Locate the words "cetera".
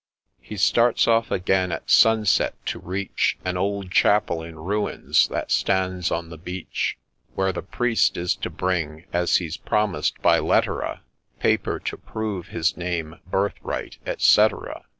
14.23-14.85